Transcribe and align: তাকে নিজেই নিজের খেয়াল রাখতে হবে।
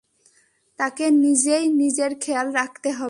তাকে 0.79 1.05
নিজেই 1.17 1.65
নিজের 1.73 2.11
খেয়াল 2.21 2.47
রাখতে 2.51 2.89
হবে। 2.91 2.99